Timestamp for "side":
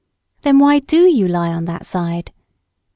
1.85-2.33